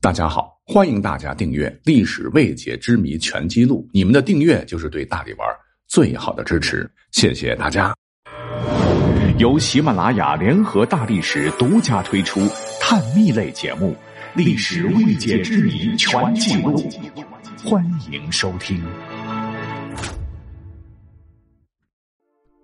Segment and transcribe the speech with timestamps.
[0.00, 5.48] 大家好，欢迎大家订阅《历史未解之谜全记录》，你们的订阅就是对大力丸
[5.88, 7.92] 最好的支持，谢谢大家。
[9.38, 12.38] 由喜马拉雅联合大历史独家推出
[12.80, 13.90] 探秘类节目
[14.36, 16.76] 《历史未解之谜全记录》，
[17.68, 18.80] 欢迎收听。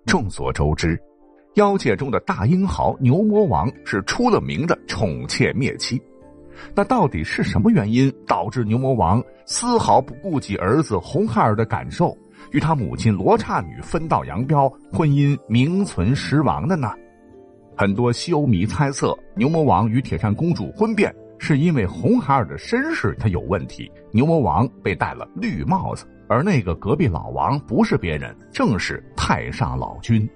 [0.07, 0.97] 众所周知，
[1.55, 6.01] 妖界中的大英豪牛魔王是出了名的宠妾灭妻。
[6.75, 12.17] 那到底是什么原因导致牛魔王丝毫不顾及儿子红孩儿的感受，
[12.53, 16.93] 与他母亲罗刹女分道扬镳，婚姻名存实亡的呢？
[17.77, 30.29] 很多修迷猜测，牛魔王与铁扇公主婚变是因为红孩儿的身世他有问题，牛魔王被戴了绿帽子，而那个隔壁老王不是别人，正是太上老君。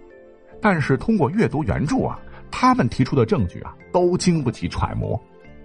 [0.60, 2.19] 但是通过阅读原著啊，
[2.51, 5.19] 他们提出的证据啊，都经不起揣摩。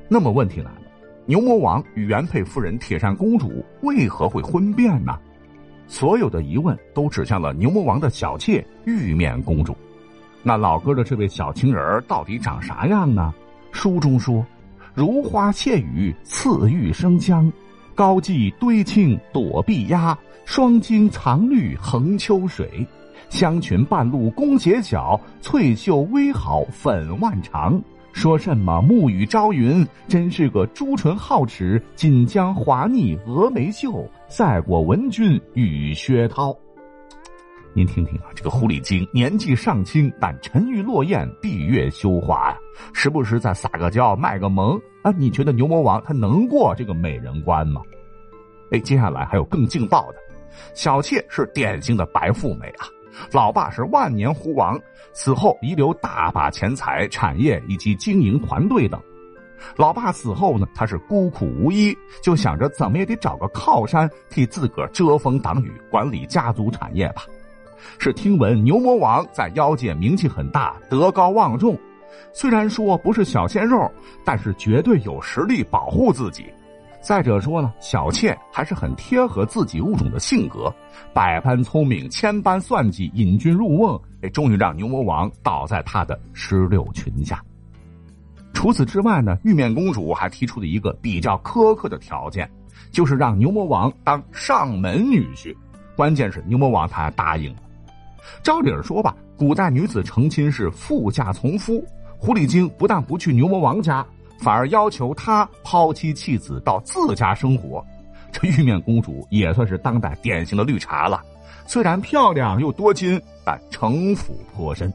[0.08, 0.82] 那么问题来了，
[1.26, 5.18] 牛魔王与原配夫人铁扇公主为何会婚变呢？
[5.88, 9.76] 所有的疑问都指向了牛魔王的小妾玉面公主。
[10.42, 13.34] 那老哥的这位小情人到底长啥样呢？
[13.72, 14.46] 书中说
[14.94, 17.52] ：“如花窃雨，次玉生香，
[17.96, 22.86] 高髻堆青躲碧鸭，双睛藏绿横秋水，
[23.30, 27.82] 香裙半露弓斜角，翠袖微好粉腕长。”
[28.14, 36.56] 说什么暮雨朝云，真是个朱唇皓齿、锦江华腻峨眉秀，赛过文君与薛涛。
[37.74, 42.58] 您听听啊，这个狐狸精年纪尚轻，但沉鱼落雁、闭月羞花呀，
[42.94, 45.12] 时不时再撒个娇、卖个萌啊！
[45.18, 47.82] 你觉得牛魔王他能过这个美人关吗？
[48.72, 50.18] 哎，接下来还有更劲爆的，
[50.76, 52.86] 小妾是典型的白富美啊。
[53.32, 54.80] 老爸是万年狐王，
[55.14, 59.02] 死后遗留大把钱财、产业以及经营团队等。
[59.78, 67.24] 老爸死后呢，他是孤苦无依，就想着怎么也得找个靠山替自个儿遮风挡雨，管理家族产业吧。
[68.00, 71.78] 是听闻牛魔王在妖界名气很大，德高望重，
[72.34, 73.90] 虽然说不是小鲜肉，
[74.26, 76.46] 但是绝对有实力保护自己。
[77.04, 80.74] 再者说呢，小妾还是很贴合自己物种的性格，
[81.14, 87.44] 百般聪明，千般算计，引君入瓮，终于让牛魔王倒在他的石榴裙下。
[88.54, 92.50] 除此之外呢，玉面公主还提出了一个比较苛刻的条件，
[92.90, 95.54] 就是让牛魔王当上门女婿。
[95.98, 97.60] 关键是牛魔王他答应了。
[98.42, 101.86] 照理说吧，古代女子成亲是妇嫁从夫，
[102.18, 104.06] 狐狸精不但不去牛魔王家。
[104.44, 107.82] 反而要求他抛妻弃子到自家生活，
[108.30, 111.22] 这玉面公主也算是当代典型的绿茶了。
[111.66, 114.94] 虽然漂亮又多金，但城府颇深。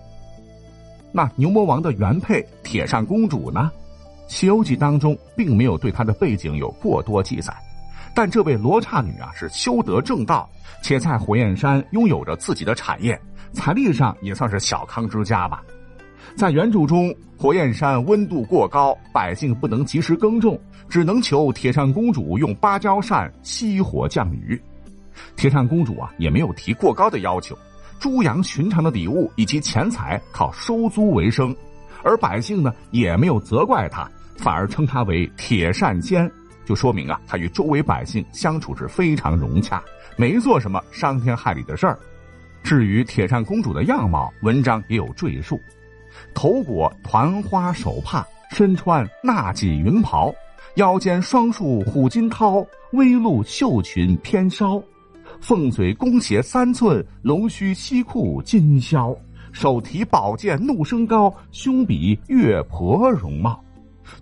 [1.10, 3.72] 那牛魔王的原配铁扇公主呢？
[4.31, 7.56] 《西游记》当中并没有对她的背景有过多记载，
[8.14, 10.47] 但这位罗刹女啊是修得正道，
[10.82, 13.19] 且在火焰山拥有着自己的产业，
[13.54, 15.62] 财力上也算是小康之家吧。
[16.38, 20.56] 在原著中，火焰山温度过高，百姓不能及时耕种，
[20.88, 24.56] 只能求铁扇公主用芭蕉扇熄火降雨。
[25.34, 27.59] 铁扇公主啊，也没有提过高的要求，
[27.99, 31.53] 猪羊寻常的礼物以及钱财靠收租为生，
[32.04, 36.31] 而百姓呢，也没有责怪她，反而称她为铁扇仙，
[36.65, 39.82] 就说明啊，她与周围百姓相处是非常融洽，
[40.16, 41.99] 没做什么伤天害理的事儿。
[42.62, 45.60] 至于铁扇公主的样貌，文章也有赘述。
[46.34, 50.33] 头裹团花手帕，身穿纳锦云袍，
[50.77, 54.83] 腰间双束虎金绦，微露绣裙偏稍，
[55.41, 59.17] 凤嘴弓斜三寸，龙须西裤金绡，
[59.53, 63.62] 手提宝剑怒声高，胸比月婆容貌。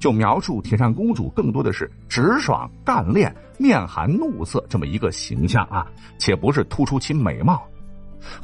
[0.01, 5.87] 就描述铁扇公主更多的是直爽干练、面含怒色这么一个形象啊，
[6.19, 7.63] 且不是突出其美貌。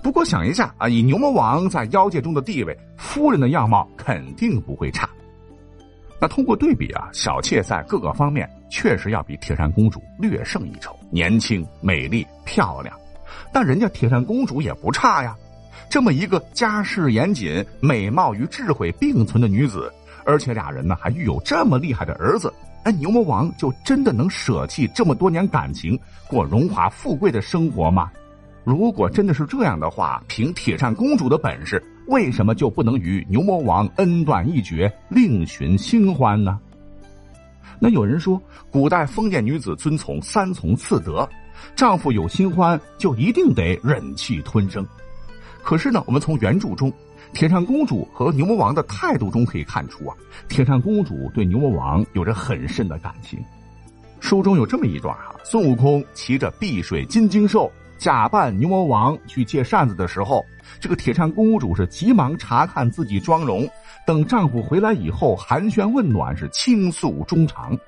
[0.02, 5.08] 不过想一下啊，以牛魔王在妖界中的地位，夫人的样貌肯定不会差。
[6.20, 12.96] 那通过对比啊，小妾在各个方面确实要比铁扇公主略胜一筹，年轻、美丽、漂亮。
[13.52, 15.36] 但人家铁扇公主也不差呀，
[15.90, 19.92] 这么一个家世严谨、美貌与智慧并存的女子，
[20.24, 22.52] 而且俩人呢还育有这么厉害的儿子，
[22.84, 25.98] 哎，牛魔王就真的能舍弃这么多年感情，
[26.28, 28.10] 过荣华富贵的生活吗？
[28.64, 36.58] 如果真的是这样的话，凭铁扇公主的本事，为什么就不能与牛魔王恩断义绝，另寻新欢呢？
[37.80, 41.28] 那有人说，古代封建女子遵从三从四德，
[41.74, 44.86] 丈夫有新欢就一定得忍气吞声。
[45.64, 46.92] 可是呢，我们从原著中
[47.32, 50.14] 铁扇公主和牛魔王的态度中可以看出啊，
[50.48, 53.42] 铁扇公主对牛魔王有着很深的感情，
[54.20, 57.70] 书中有这么一段啊，孙悟空骑着碧水金睛兽，
[58.02, 60.44] 假扮牛魔王去借扇子的时候，
[60.80, 63.64] 这个铁扇公主是急忙查看自己妆容，
[64.04, 67.78] 等丈夫回来以后寒暄问暖，是倾诉衷肠。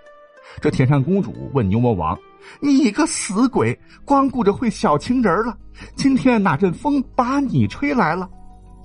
[0.60, 2.16] 这铁扇公主问牛魔王
[2.62, 5.58] ：“你个死鬼，光顾着会小情人了，
[5.96, 8.30] 今天哪阵风把你吹来了？”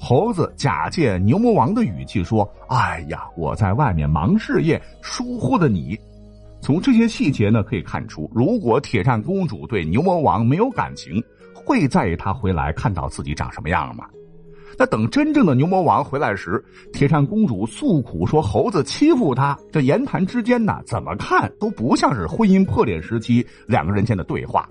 [0.01, 5.95] 猴子假借牛魔王的语气说：“哎呀，我在外面忙事业，疏忽了你。”
[6.61, 11.23] 从这些细节呢，可以看出，如果铁扇公主对牛魔王没有感情，
[11.53, 14.05] 会在意他回来看到自己长什么样吗？
[14.77, 16.63] 那等真正的牛魔王回来时，
[16.93, 24.69] 铁扇公主诉苦说猴子欺负她，这言谈之间呢，怎么看都不像是婚姻破裂时期两个人间的对话。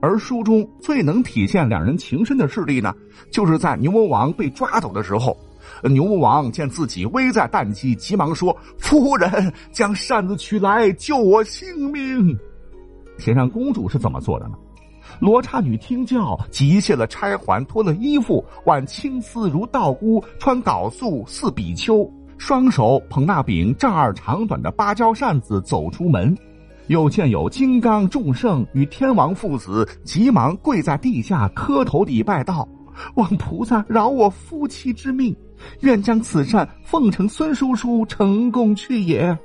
[0.00, 2.94] 而书中最能体现两人情深的事例呢，
[3.30, 5.36] 就是在牛魔王被抓走的时候。
[5.82, 12.38] 牛魔王见自己危在旦夕，急忙说：“夫人，将扇子取来，救我性命。”
[13.18, 14.54] 铁扇公主是怎么做的呢？
[15.20, 26.34] 罗刹女听教，急卸了钗环，脱了衣服，挽青丝如道姑，穿缟素似比丘，双手捧那柄丈二长短的芭蕉扇子走出门。
[26.88, 32.66] 又见有金刚众圣与天王父子，急忙跪在地下磕头礼拜道
[33.14, 35.34] ：“望菩萨饶我夫妻之命。”
[35.80, 39.36] 愿将此扇奉承孙叔叔成功去也。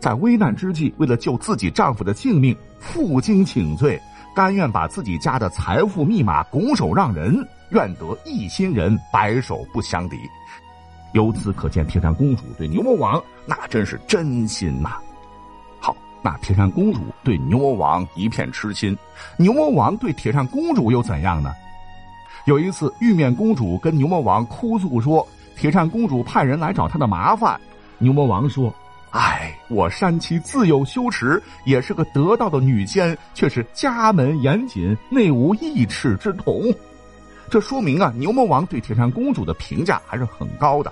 [0.00, 4.00] 在危难之际，为了救自己丈夫的性命，负荆请罪，
[4.34, 10.16] 甘愿把自己家的财富密码拱手让人，愿得一心人，白首不相离。
[11.12, 14.96] 由此可见，铁扇公主对牛魔王那真是真心呐。
[15.80, 18.98] 好，那铁扇公主对牛魔王一片痴心，
[19.36, 21.52] 牛魔王对铁扇公主又怎样呢？
[22.48, 27.60] 有一次，玉面公主跟牛魔王哭诉说，铁扇公主派人来找她的麻烦。
[27.98, 28.74] 牛魔王说
[29.12, 36.74] ：“哎，我山妻自有羞耻，也是个得道的女仙，却是家门严谨，内无一尺之童。”
[37.50, 40.90] 这说明啊，牛魔王对铁扇公主的评价还是很高的，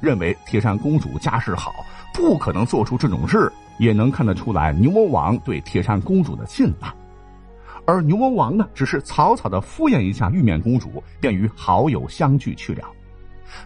[0.00, 1.70] 认为铁扇公主家世好，
[2.14, 3.52] 不可能做出这种事。
[3.76, 6.90] 也能看得出来，牛魔王对铁扇公主的信赖。
[7.86, 12.84] 而牛魔王呢，只是草草的敷衍一下玉面公主，便与好友相聚去了。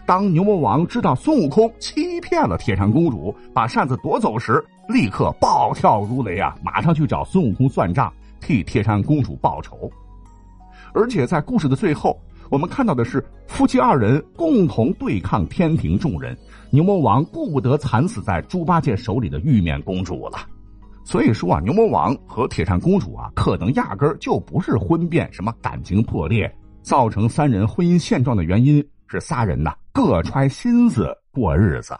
[0.05, 6.55] 当牛魔王知道孙悟空欺骗了铁扇公主，把扇子夺走时，立刻暴跳如雷啊！
[6.61, 9.89] 马上去找孙悟空算账，替铁扇公主报仇。
[10.93, 12.19] 而且在故事的最后，
[12.49, 16.37] 我们看到的是夫妻二人共同对抗天庭众人，
[16.71, 20.39] 牛魔王顾不得惨死在猪八戒手里的玉面公主了。
[21.09, 31.95] 所以说啊，牛魔王和铁扇公主啊，可能压根儿就不是婚变，什么感情破裂，造成三人婚姻现状的原因是仨人呐各揣心思过日子。